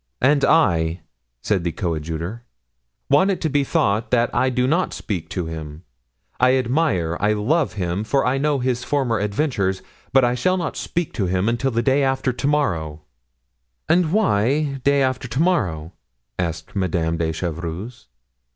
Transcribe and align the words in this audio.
"And 0.19 0.43
I," 0.43 1.01
said 1.43 1.63
the 1.63 1.71
coadjutor, 1.71 2.43
"want 3.07 3.29
it 3.29 3.39
to 3.41 3.49
be 3.51 3.63
thought 3.63 4.09
that 4.09 4.33
I 4.33 4.49
do 4.49 4.65
not 4.65 4.95
speak 4.95 5.29
to 5.29 5.45
him. 5.45 5.83
I 6.39 6.55
admire, 6.55 7.17
I 7.19 7.33
love 7.33 7.73
him—for 7.73 8.25
I 8.25 8.39
know 8.39 8.57
his 8.57 8.83
former 8.83 9.19
adventures—but 9.19 10.25
I 10.25 10.33
shall 10.33 10.57
not 10.57 10.75
speak 10.75 11.13
to 11.13 11.27
him 11.27 11.47
until 11.47 11.69
the 11.69 11.83
day 11.83 12.01
after 12.01 12.33
to 12.33 12.47
morrow." 12.47 13.01
"And 13.87 14.11
why 14.11 14.79
day 14.83 15.03
after 15.03 15.27
to 15.27 15.39
morrow?" 15.39 15.93
asked 16.39 16.75
Madame 16.75 17.17
de 17.17 17.31
Chevreuse. 17.31 18.07